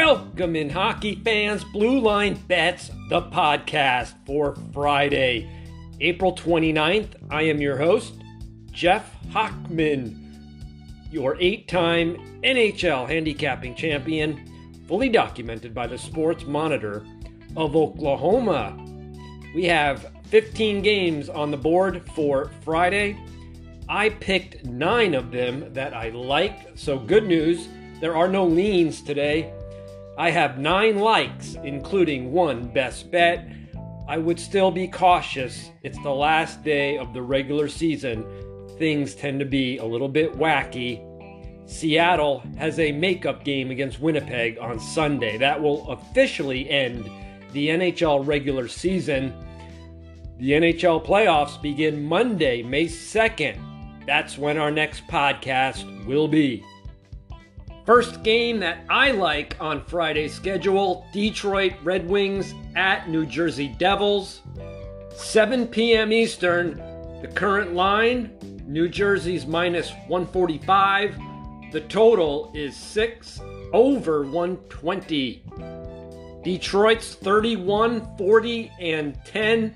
[0.00, 5.50] Welcome in hockey fans, Blue Line Bets, the podcast for Friday,
[6.00, 7.16] April 29th.
[7.32, 8.14] I am your host,
[8.70, 10.16] Jeff Hochman,
[11.10, 17.04] your eight time NHL handicapping champion, fully documented by the Sports Monitor
[17.56, 18.78] of Oklahoma.
[19.52, 23.18] We have 15 games on the board for Friday.
[23.88, 27.66] I picked nine of them that I like, so good news.
[28.00, 29.52] There are no leans today.
[30.18, 33.48] I have nine likes, including one best bet.
[34.08, 35.70] I would still be cautious.
[35.84, 38.26] It's the last day of the regular season.
[38.78, 41.04] Things tend to be a little bit wacky.
[41.70, 45.38] Seattle has a makeup game against Winnipeg on Sunday.
[45.38, 47.08] That will officially end
[47.52, 49.32] the NHL regular season.
[50.38, 54.04] The NHL playoffs begin Monday, May 2nd.
[54.04, 56.64] That's when our next podcast will be.
[57.88, 64.42] First game that I like on Friday's schedule Detroit Red Wings at New Jersey Devils.
[65.16, 66.12] 7 p.m.
[66.12, 66.76] Eastern.
[67.22, 68.36] The current line
[68.66, 71.16] New Jersey's minus 145.
[71.72, 73.40] The total is 6
[73.72, 75.42] over 120.
[76.44, 79.74] Detroit's 31, 40, and 10,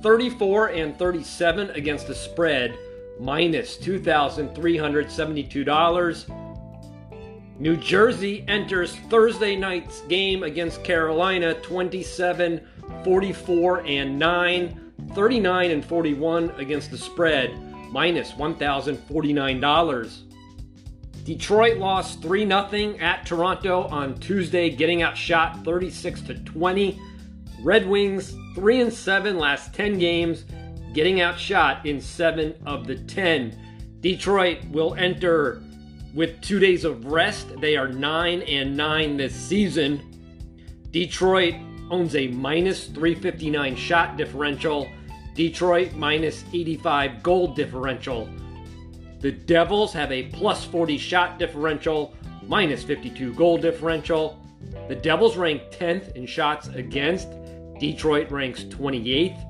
[0.00, 2.78] 34, and 37 against the spread,
[3.18, 6.47] minus $2,372.
[7.60, 12.60] New Jersey enters Thursday night's game against Carolina 27
[13.02, 20.22] 44 and 9, 39 and 41 against the spread, minus $1,049.
[21.24, 27.00] Detroit lost 3 0 at Toronto on Tuesday, getting outshot 36 to 20.
[27.62, 30.44] Red Wings 3 and 7 last 10 games,
[30.94, 33.98] getting outshot in 7 of the 10.
[34.00, 35.60] Detroit will enter
[36.14, 40.02] with two days of rest, they are 9 and 9 this season.
[40.90, 41.54] Detroit
[41.90, 44.88] owns a minus 359 shot differential.
[45.34, 48.28] Detroit minus 85 goal differential.
[49.20, 52.14] The Devils have a plus 40 shot differential,
[52.46, 54.44] minus 52 goal differential.
[54.88, 57.28] The Devils rank 10th in shots against.
[57.78, 59.44] Detroit ranks 28th.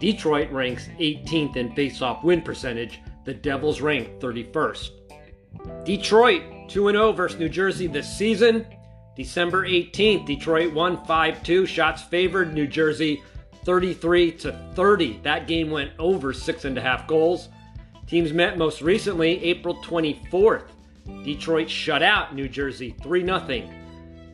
[0.00, 3.00] Detroit ranks 18th in face-off win percentage.
[3.24, 4.99] The Devils rank 31st.
[5.84, 8.66] Detroit 2 0 versus New Jersey this season.
[9.16, 11.66] December 18th, Detroit won 5 2.
[11.66, 13.22] Shots favored New Jersey
[13.64, 15.20] 33 to 30.
[15.22, 17.48] That game went over six and a half goals.
[18.06, 20.64] Teams met most recently April 24th.
[21.24, 23.68] Detroit shut out New Jersey 3 0,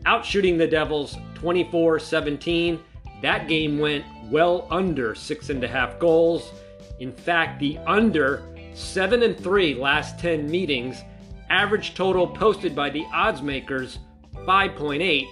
[0.04, 2.78] outshooting the Devils 24 17.
[3.22, 6.52] That game went well under six and a half goals.
[7.00, 8.42] In fact, the under
[8.74, 11.02] 7 and 3 last 10 meetings
[11.50, 13.98] Average total posted by the odds makers
[14.34, 15.26] 5.8.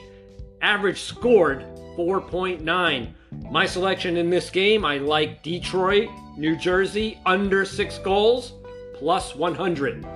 [0.63, 1.65] Average scored
[1.97, 3.13] 4.9.
[3.51, 8.55] My selection in this game, I like Detroit, New Jersey under 6 goals
[8.95, 10.07] plus 100.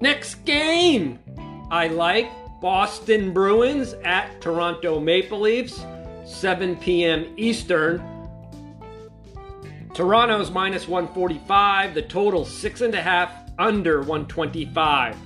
[0.00, 1.18] Next game,
[1.70, 2.30] I like
[2.60, 5.84] Boston Bruins at Toronto Maple Leafs,
[6.24, 7.34] 7 p.m.
[7.36, 8.17] Eastern.
[9.98, 11.92] Toronto's minus 145.
[11.92, 15.16] The total six and a half under 125.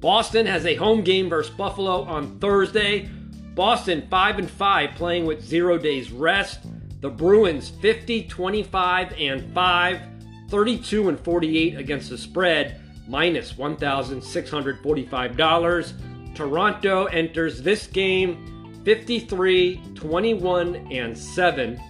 [0.00, 3.08] Boston has a home game versus Buffalo on Thursday.
[3.54, 6.66] Boston 5 and 5 playing with 0 days rest.
[7.00, 10.00] The Bruins 50, 25 and 5,
[10.48, 16.34] 32 and 48 against the spread, minus $1,645.
[16.34, 21.80] Toronto enters this game 53, 21 and 7.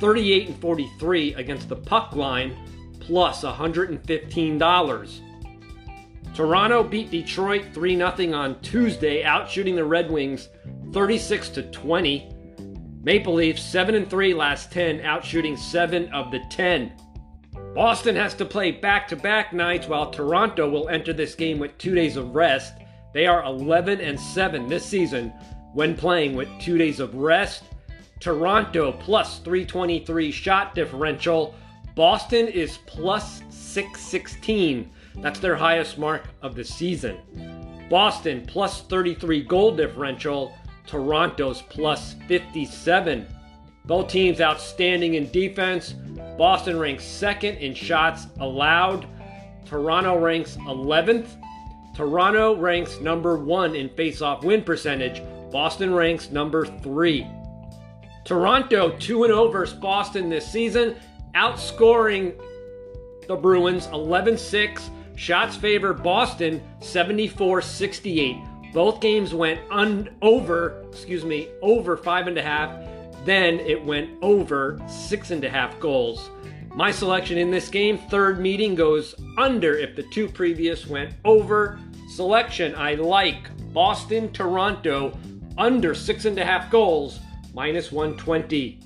[0.00, 2.56] 38 and 43 against the puck line,
[2.98, 5.20] plus $115.
[6.34, 10.48] Toronto beat Detroit 3 0 on Tuesday, outshooting the Red Wings
[10.92, 12.34] 36 to 20.
[13.02, 16.92] Maple Leafs 7 and 3 last 10, outshooting 7 of the 10.
[17.74, 21.76] Boston has to play back to back nights while Toronto will enter this game with
[21.78, 22.74] 2 days of rest.
[23.12, 25.32] They are 11 and 7 this season
[25.72, 27.64] when playing with 2 days of rest
[28.20, 31.54] Toronto plus 323 shot differential.
[31.94, 34.90] Boston is plus 616.
[35.16, 37.18] That's their highest mark of the season.
[37.88, 40.54] Boston plus 33 goal differential.
[40.86, 43.26] Toronto's plus 57.
[43.86, 45.94] Both teams outstanding in defense.
[46.36, 49.06] Boston ranks second in shots allowed.
[49.64, 51.26] Toronto ranks 11th.
[51.96, 55.22] Toronto ranks number one in face-off win percentage.
[55.50, 57.26] Boston ranks number three.
[58.24, 60.96] Toronto 2 0 versus Boston this season,
[61.34, 62.34] outscoring
[63.26, 64.90] the Bruins 11 6.
[65.16, 68.36] Shots favor Boston 74 68.
[68.72, 72.72] Both games went un- over, excuse me, over five and a half.
[73.24, 76.30] Then it went over six and a half goals.
[76.74, 81.78] My selection in this game, third meeting, goes under if the two previous went over.
[82.14, 85.18] Selection, I like Boston, Toronto,
[85.58, 87.18] under six and a half goals,
[87.54, 88.80] minus 120.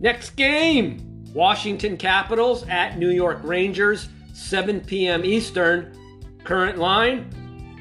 [0.00, 5.24] Next game Washington Capitals at New York Rangers, 7 p.m.
[5.24, 5.96] Eastern.
[6.44, 7.30] Current line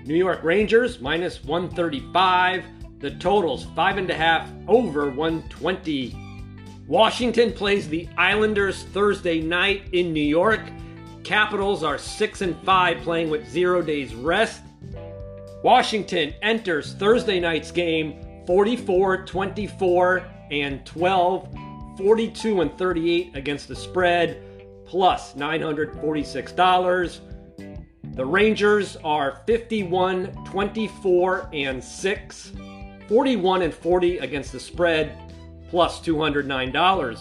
[0.06, 2.63] New York Rangers minus 135.
[3.00, 6.15] The totals five and a half over 120.
[6.88, 10.62] Washington plays the Islanders Thursday night in New York.
[11.24, 14.63] Capitals are 6 and 5 playing with 0 days rest.
[15.63, 21.56] Washington enters Thursday night's game 44, 24 and 12,
[21.98, 24.42] 42 and 38 against the spread
[24.86, 27.19] plus $946.
[28.16, 32.52] The Rangers are 51, 24, and 6,
[33.08, 35.16] 41 and 40 against the spread,
[35.69, 37.19] plus $209.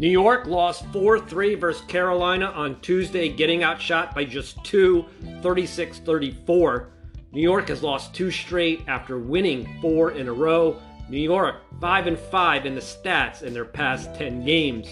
[0.00, 5.04] New York lost 4 3 versus Carolina on Tuesday, getting outshot by just two,
[5.42, 6.88] 36 34.
[7.32, 10.80] New York has lost two straight after winning four in a row.
[11.08, 14.88] New York 5 and 5 in the stats in their past 10 games.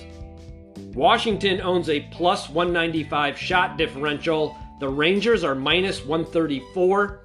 [0.95, 7.21] Washington owns a plus 195 shot differential the Rangers are minus 134.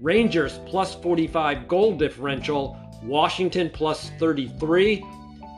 [0.00, 2.78] Rangers plus 45 goal differential.
[3.02, 5.04] Washington plus 33.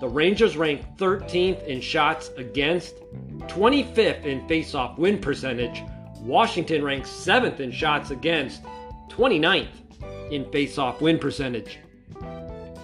[0.01, 2.95] The Rangers rank 13th in shots against,
[3.49, 5.83] 25th in face-off win percentage.
[6.21, 8.63] Washington ranks 7th in shots against,
[9.09, 9.69] 29th
[10.31, 11.79] in face-off win percentage.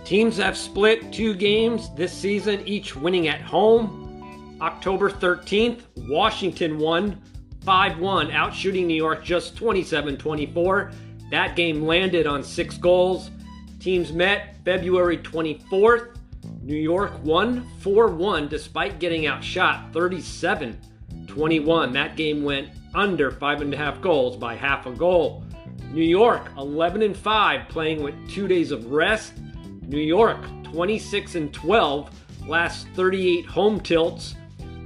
[0.05, 4.59] Teams have split two games this season, each winning at home.
[4.61, 7.21] October 13th, Washington won
[7.65, 10.93] 5 1, outshooting New York just 27 24.
[11.31, 13.31] That game landed on six goals.
[13.79, 16.17] Teams met February 24th.
[16.63, 20.79] New York won 4 1 despite getting outshot 37
[21.27, 21.93] 21.
[21.93, 25.45] That game went under 5.5 goals by half a goal.
[25.91, 29.35] New York 11 and 5 playing with two days of rest.
[29.83, 32.11] New York 26 and 12
[32.47, 34.35] last 38 home tilts.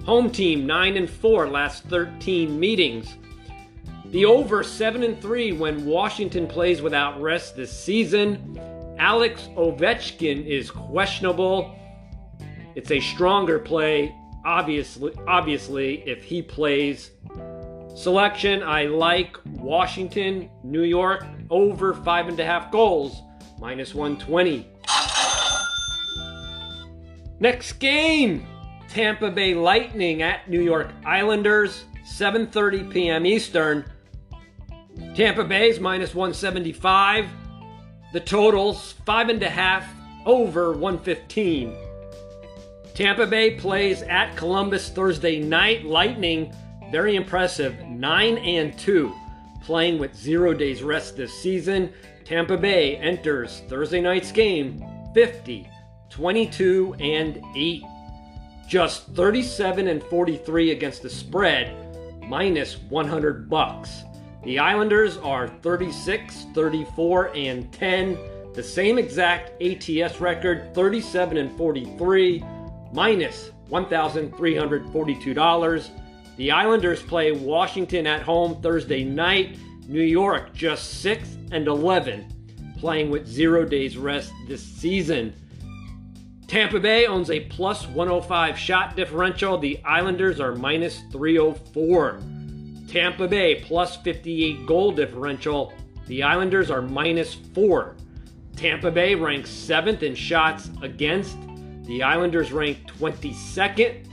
[0.04, 3.16] Home team 9 and 4 last 13 meetings.
[4.06, 8.58] The over 7 and 3 when Washington plays without rest this season.
[8.98, 11.74] Alex Ovechkin is questionable.
[12.74, 14.14] It's a stronger play
[14.44, 17.10] obviously obviously if he plays.
[17.94, 23.22] Selection I like Washington, New York over five and a half goals,
[23.60, 24.68] minus 120.
[27.38, 28.46] Next game,
[28.88, 33.26] Tampa Bay Lightning at New York Islanders, 7:30 p.m.
[33.26, 33.84] Eastern.
[35.14, 37.28] Tampa Bay's minus 175.
[38.12, 39.88] The totals five and a half
[40.26, 41.76] over 115.
[42.94, 45.84] Tampa Bay plays at Columbus Thursday night.
[45.84, 46.52] Lightning,
[46.94, 49.12] very impressive, 9 and 2,
[49.64, 51.92] playing with zero days rest this season.
[52.24, 55.68] Tampa Bay enters Thursday night's game 50,
[56.08, 57.82] 22 and 8
[58.68, 61.74] just 37 and 43 against the spread,
[62.28, 64.04] minus 100 bucks.
[64.44, 68.16] The Islanders are 36, 34 and 10,
[68.54, 72.44] the same exact ATS record, 37 and 43,
[72.92, 75.90] minus $1,342.
[76.36, 79.58] The Islanders play Washington at home Thursday night.
[79.86, 82.26] New York just 6 and 11,
[82.78, 85.34] playing with 0 days rest this season.
[86.46, 89.58] Tampa Bay owns a plus 105 shot differential.
[89.58, 92.20] The Islanders are minus 304.
[92.88, 95.72] Tampa Bay plus 58 goal differential.
[96.06, 97.96] The Islanders are minus 4.
[98.56, 101.36] Tampa Bay ranks 7th in shots against.
[101.86, 104.06] The Islanders rank 22nd.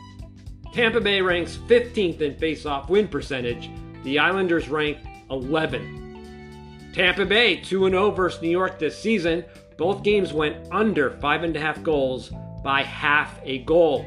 [0.73, 3.69] Tampa Bay ranks 15th in face-off win percentage.
[4.03, 4.97] The Islanders rank
[5.29, 6.93] 11th.
[6.93, 9.43] Tampa Bay 2 0 versus New York this season.
[9.77, 12.31] Both games went under five and a half goals
[12.63, 14.05] by half a goal.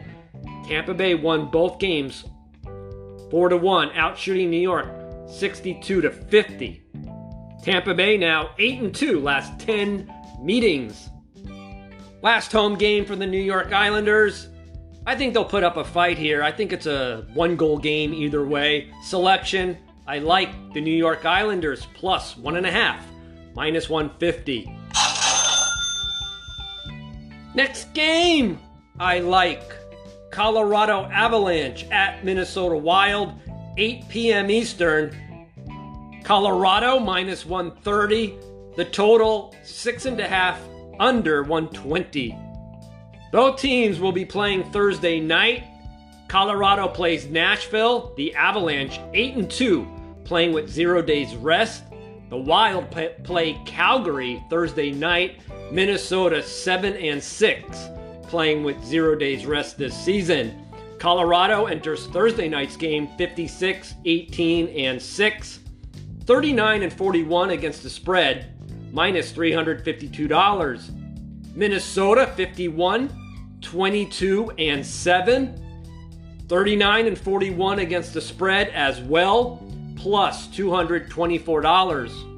[0.67, 2.25] Tampa Bay won both games
[3.31, 4.89] 4 to 1, outshooting New York
[5.27, 6.83] 62 to 50.
[7.63, 11.11] Tampa Bay now 8 and 2 last 10 meetings.
[12.23, 14.49] Last home game for the New York Islanders.
[15.07, 16.43] I think they'll put up a fight here.
[16.43, 18.91] I think it's a one goal game either way.
[19.03, 23.05] Selection, I like the New York Islanders plus one and a half,
[23.55, 24.75] minus 150.
[27.55, 28.59] Next game,
[28.99, 29.77] I like
[30.31, 33.35] Colorado Avalanche at Minnesota Wild,
[33.77, 34.51] 8 p.m.
[34.51, 35.15] Eastern.
[36.25, 38.39] Colorado minus 130.
[38.77, 40.59] The total, six and a half
[40.99, 42.44] under 120.
[43.35, 45.65] Both teams will be playing Thursday night.
[46.29, 49.85] Colorado plays Nashville, the Avalanche 8 and 2,
[50.23, 51.83] playing with 0 days rest.
[52.31, 52.93] The Wild
[53.25, 55.41] play Calgary Thursday night,
[55.73, 57.89] Minnesota 7 and 6,
[58.29, 60.65] playing with 0 days rest this season.
[61.01, 65.59] Colorado enters Thursday night's game 56, 18 and 6,
[66.25, 68.55] 39 and 41 against the spread
[68.93, 71.01] minus $352.
[71.57, 73.24] Minnesota 51,
[73.65, 75.61] 22 and 7,
[76.49, 79.67] 39 and 41 against the spread as well,
[79.97, 82.35] plus $224.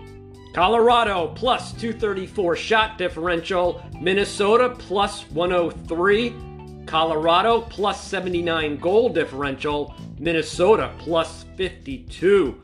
[0.54, 6.34] Colorado plus 234 shot differential, Minnesota plus 103,
[6.86, 12.58] Colorado plus 79 goal differential, Minnesota plus 52.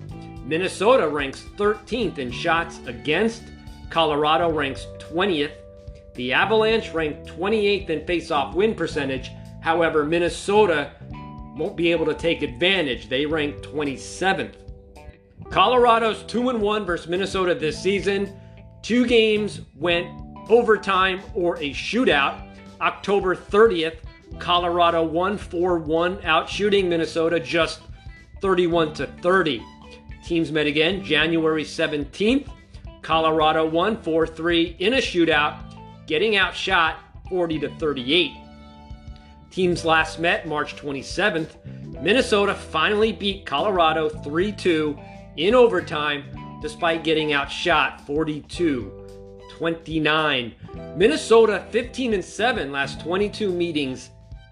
[0.47, 3.43] Minnesota ranks 13th in shots against,
[3.91, 5.62] Colorado ranks 20th.
[6.15, 9.31] The Avalanche ranked 28th in face-off win percentage.
[9.61, 10.93] However, Minnesota
[11.57, 13.09] won't be able to take advantage.
[13.09, 14.55] They rank 27th.
[15.51, 18.39] Colorado's 2 and 1 versus Minnesota this season.
[18.83, 20.09] Two games went
[20.49, 22.49] overtime or a shootout.
[22.81, 23.99] October 30th,
[24.39, 27.81] Colorado won 4 1, out shooting Minnesota just
[28.41, 29.63] 31 to 30.
[30.25, 32.49] Teams met again January 17th.
[33.03, 35.72] Colorado won 4 3 in a shootout,
[36.07, 38.33] getting outshot 40 to 38.
[39.51, 42.03] Teams last met March 27th.
[42.03, 44.99] Minnesota finally beat Colorado 3 2
[45.37, 46.25] in overtime
[46.63, 48.99] despite getting outshot 42
[49.59, 50.55] 29.
[50.97, 54.11] Minnesota 15 and 7 last 22 meetings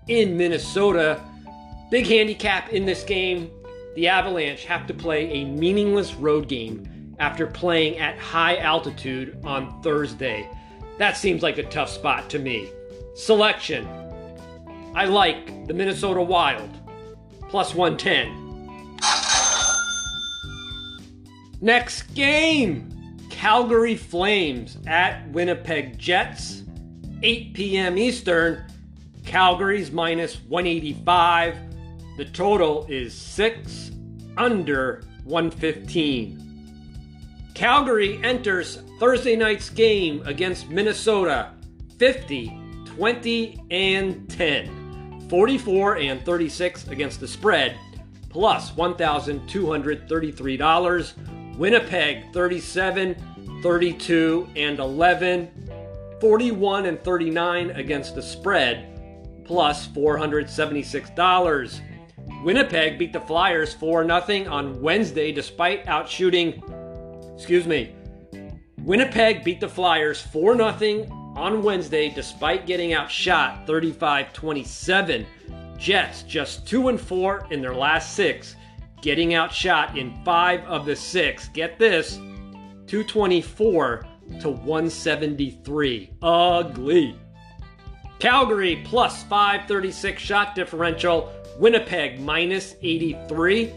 [0.08, 1.20] in Minnesota.
[1.90, 3.50] Big handicap in this game.
[3.96, 9.82] The Avalanche have to play a meaningless road game after playing at high altitude on
[9.82, 10.48] Thursday.
[11.00, 12.70] That seems like a tough spot to me.
[13.14, 13.88] Selection.
[14.94, 16.68] I like the Minnesota Wild,
[17.48, 18.98] plus 110.
[21.62, 26.64] Next game Calgary Flames at Winnipeg Jets,
[27.22, 27.96] 8 p.m.
[27.96, 28.66] Eastern.
[29.24, 31.56] Calgary's minus 185.
[32.18, 33.92] The total is 6
[34.36, 36.49] under 115.
[37.60, 41.52] Calgary enters Thursday night's game against Minnesota
[41.98, 45.28] 50, 20, and 10.
[45.28, 47.76] 44 and 36 against the spread,
[48.30, 51.58] plus $1,233.
[51.58, 55.50] Winnipeg 37, 32, and 11.
[56.18, 61.82] 41 and 39 against the spread, plus $476.
[62.42, 66.69] Winnipeg beat the Flyers 4 0 on Wednesday despite outshooting
[67.40, 67.94] excuse me.
[68.82, 75.26] Winnipeg beat the Flyers 4 0 on Wednesday despite getting outshot 35 27.
[75.78, 78.56] Jets just 2 and 4 in their last 6,
[79.00, 81.48] getting outshot in 5 of the 6.
[81.48, 84.04] Get this 224
[84.42, 86.10] to 173.
[86.20, 87.16] Ugly.
[88.18, 93.72] Calgary plus 536 shot differential, Winnipeg minus 83.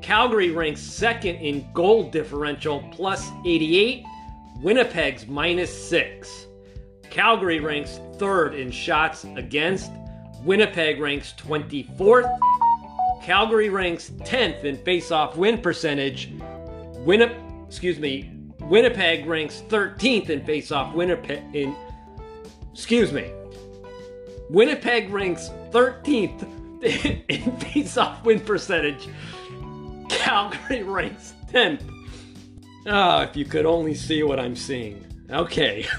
[0.00, 4.04] Calgary ranks second in goal differential, plus 88.
[4.60, 6.46] Winnipeg's minus 6.
[7.10, 9.90] Calgary ranks third in shots against.
[10.44, 12.38] Winnipeg ranks 24th.
[13.22, 16.30] Calgary ranks 10th in face-off win percentage.
[17.00, 17.36] Winnipeg,
[17.66, 21.74] excuse me, Winnipeg ranks 13th in face-off Winnipeg in
[22.72, 23.30] excuse me.
[24.50, 26.42] Winnipeg ranks 13th
[27.28, 29.08] in face-off win percentage.
[30.08, 31.82] Calgary ranks 10th.
[32.86, 35.04] Oh, ah, if you could only see what I'm seeing.
[35.30, 35.86] Okay.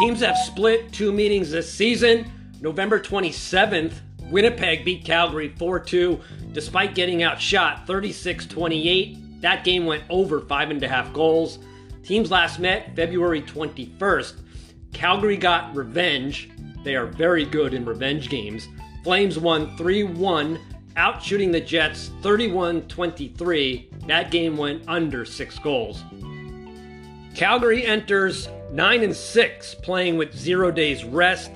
[0.00, 2.30] Teams have split two meetings this season.
[2.60, 3.94] November 27th,
[4.30, 6.20] Winnipeg beat Calgary 4 2
[6.52, 9.40] despite getting outshot 36 28.
[9.40, 11.58] That game went over five and a half goals.
[12.02, 14.40] Teams last met February 21st.
[14.92, 16.50] Calgary got revenge.
[16.82, 18.68] They are very good in revenge games.
[19.04, 20.58] Flames won 3 1
[20.96, 23.90] out shooting the Jets 31 23.
[24.06, 26.02] That game went under six goals.
[27.34, 31.50] Calgary enters 9 and 6, playing with zero days rest.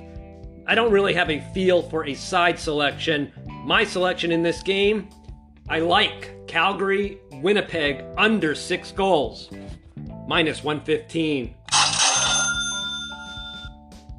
[0.67, 3.33] I don't really have a feel for a side selection.
[3.65, 5.09] My selection in this game,
[5.69, 9.51] I like Calgary, Winnipeg under six goals,
[10.27, 11.55] minus 115.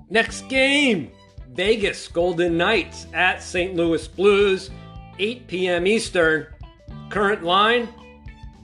[0.10, 1.12] Next game
[1.54, 3.76] Vegas Golden Knights at St.
[3.76, 4.72] Louis Blues,
[5.22, 5.88] 8 p.m.
[5.88, 6.48] Eastern.
[7.10, 7.88] Current line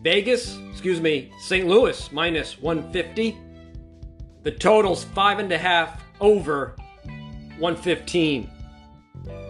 [0.01, 1.67] Vegas, excuse me, St.
[1.67, 3.37] Louis minus 150.
[4.43, 6.75] The total's five and a half over
[7.59, 8.49] 115.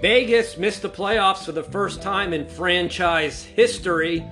[0.02, 4.26] Vegas missed the playoffs for the first time in franchise history.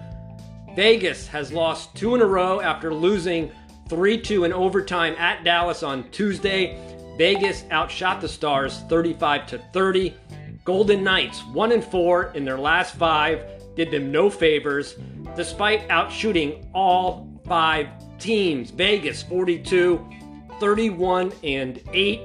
[0.75, 3.51] Vegas has lost two in a row after losing
[3.87, 6.79] 3 2 in overtime at Dallas on Tuesday.
[7.17, 10.13] Vegas outshot the Stars 35 to 30.
[10.65, 14.95] Golden Knights 1 and 4 in their last 5 did them no favors
[15.35, 18.71] despite outshooting all 5 teams.
[18.71, 20.03] Vegas 42
[20.59, 22.19] 31 and 8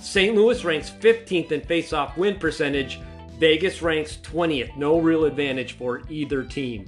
[0.00, 0.36] St.
[0.36, 3.00] Louis ranks 15th in face-off win percentage.
[3.38, 4.76] Vegas ranks 20th.
[4.76, 6.86] No real advantage for either team.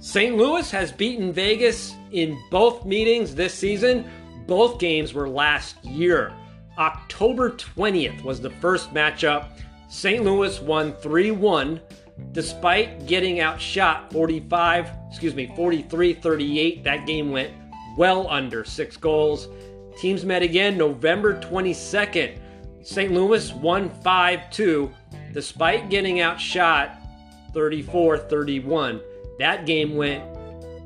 [0.00, 0.36] St.
[0.36, 4.10] Louis has beaten Vegas in both meetings this season.
[4.46, 6.32] Both games were last year.
[6.78, 9.48] October 20th was the first matchup.
[9.88, 10.22] St.
[10.22, 11.80] Louis won 3-1
[12.32, 16.84] despite getting outshot 45, excuse me, 43-38.
[16.84, 17.52] That game went
[17.96, 19.48] well under 6 goals.
[19.98, 22.38] Teams met again November 22nd.
[22.82, 23.12] St.
[23.12, 24.92] Louis won 5 2
[25.32, 26.96] despite getting outshot
[27.52, 29.00] 34 31.
[29.38, 30.22] That game went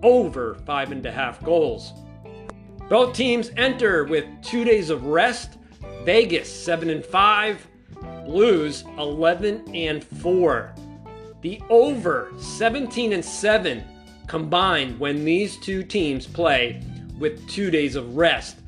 [0.02, 1.92] over five and a half goals.
[2.88, 5.58] Both teams enter with two days of rest.
[6.04, 7.66] Vegas 7 and 5,
[8.26, 10.74] Blues 11 and 4.
[11.42, 13.84] The over 17 and 7
[14.26, 16.82] combined when these two teams play
[17.18, 18.58] with two days of rest.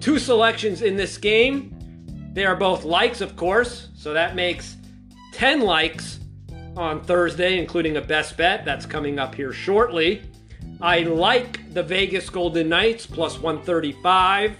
[0.00, 1.74] Two selections in this game.
[2.32, 4.76] They are both likes, of course, so that makes
[5.32, 6.20] 10 likes
[6.76, 10.22] on Thursday, including a best bet that's coming up here shortly.
[10.80, 14.56] I like the Vegas Golden Knights plus 135.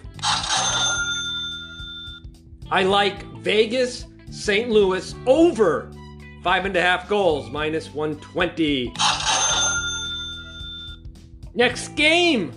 [2.71, 4.69] I like Vegas St.
[4.69, 5.91] Louis over
[6.43, 8.93] five and a half goals minus 120.
[11.55, 12.53] Next game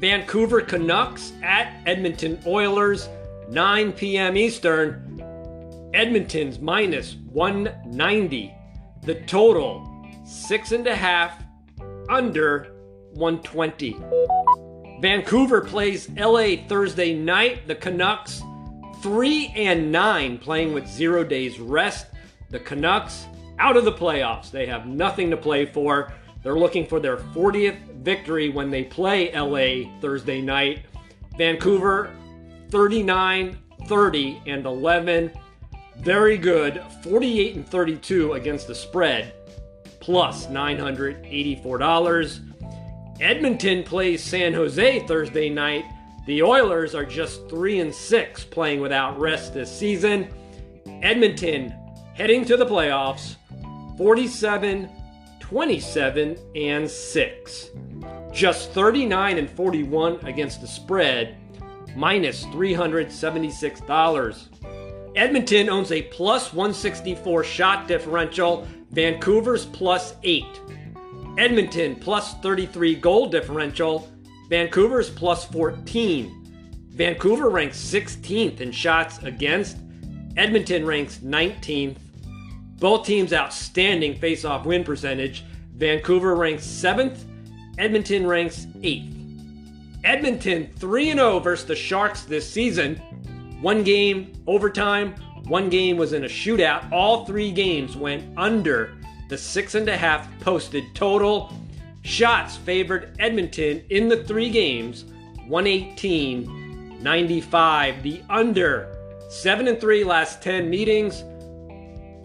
[0.00, 3.08] Vancouver Canucks at Edmonton Oilers,
[3.48, 4.36] 9 p.m.
[4.36, 5.90] Eastern.
[5.94, 8.54] Edmonton's minus 190.
[9.02, 9.88] The total,
[10.26, 11.42] six and a half,
[12.10, 12.74] under
[13.14, 13.96] 120.
[15.00, 17.68] Vancouver plays LA Thursday night.
[17.68, 18.42] The Canucks,
[19.04, 22.06] 3 and 9, playing with zero days rest.
[22.48, 23.26] The Canucks
[23.58, 24.50] out of the playoffs.
[24.50, 26.14] They have nothing to play for.
[26.42, 30.86] They're looking for their 40th victory when they play LA Thursday night.
[31.36, 32.16] Vancouver
[32.70, 35.32] 39, 30, and 11.
[35.98, 36.82] Very good.
[37.02, 39.34] 48 and 32 against the spread,
[40.00, 42.40] plus $984.
[43.20, 45.84] Edmonton plays San Jose Thursday night.
[46.26, 50.28] The Oilers are just 3 and 6 playing without rest this season.
[51.02, 51.74] Edmonton
[52.14, 53.36] heading to the playoffs.
[53.96, 54.90] 47
[55.54, 57.70] 27 and 6.
[58.32, 61.36] Just 39 and 41 against the spread,
[61.94, 64.48] minus $376.
[65.14, 70.44] Edmonton owns a plus 164 shot differential, Vancouver's plus 8.
[71.36, 74.10] Edmonton plus 33 goal differential,
[74.54, 76.86] Vancouver's plus 14.
[76.90, 79.78] Vancouver ranks 16th in shots against,
[80.36, 81.96] Edmonton ranks 19th.
[82.78, 85.42] Both teams outstanding face-off win percentage.
[85.74, 87.24] Vancouver ranks 7th,
[87.78, 90.04] Edmonton ranks 8th.
[90.04, 92.94] Edmonton 3 0 versus the Sharks this season.
[93.60, 95.16] One game overtime,
[95.48, 96.92] one game was in a shootout.
[96.92, 98.96] All three games went under
[99.28, 101.52] the six and a half posted total.
[102.04, 105.06] Shots favored Edmonton in the three games
[105.46, 108.02] 118 95.
[108.02, 108.94] The under
[109.30, 111.24] 7 and 3 last 10 meetings.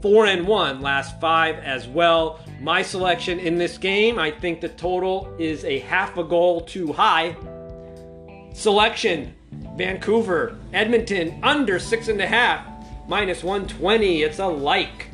[0.02, 2.42] 4 and 1 last 5 as well.
[2.60, 6.92] My selection in this game, I think the total is a half a goal too
[6.92, 7.38] high.
[8.54, 9.34] Selection
[9.78, 14.24] Vancouver, Edmonton under 6.5, minus 120.
[14.24, 15.08] It's a like.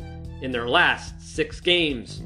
[0.43, 2.21] in their last six games.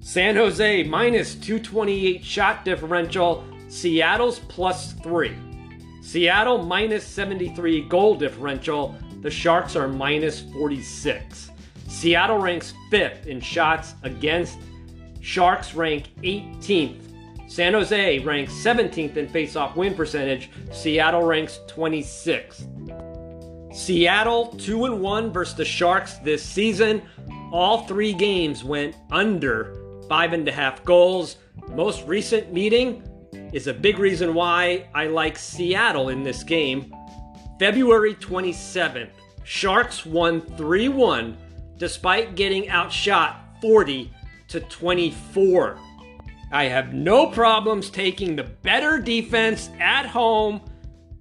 [0.00, 5.34] San Jose minus 228 shot differential, Seattle's plus three.
[6.02, 11.50] Seattle minus 73 goal differential, the Sharks are minus 46.
[11.88, 14.58] Seattle ranks fifth in shots against.
[15.22, 17.05] Sharks rank 18th.
[17.46, 20.50] San Jose ranks 17th in face-off win percentage.
[20.72, 23.74] Seattle ranks 26th.
[23.74, 27.02] Seattle 2 and 1 versus the Sharks this season.
[27.52, 29.76] All three games went under
[30.08, 31.36] five and a half goals.
[31.68, 33.02] Most recent meeting
[33.52, 36.94] is a big reason why I like Seattle in this game.
[37.58, 39.10] February 27th,
[39.44, 41.36] Sharks won 3 1
[41.76, 44.10] despite getting outshot 40
[44.48, 45.78] to 24.
[46.50, 50.60] I have no problems taking the better defense at home.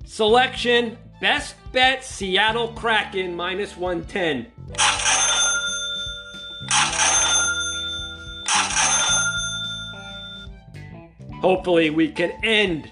[0.06, 4.52] Selection best bet Seattle Kraken minus 110.
[11.42, 12.92] Hopefully, we can end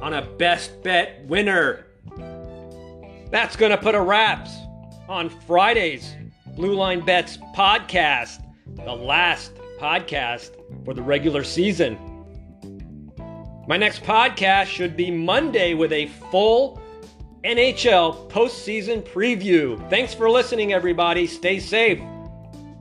[0.00, 1.86] on a best bet winner.
[3.30, 4.54] That's going to put a wraps
[5.08, 6.14] on Friday's
[6.54, 11.98] Blue Line Bets podcast, the last podcast for the regular season.
[13.68, 16.80] My next podcast should be Monday with a full
[17.44, 19.78] NHL postseason preview.
[19.88, 21.26] Thanks for listening, everybody.
[21.26, 22.00] Stay safe.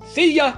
[0.07, 0.55] See ya.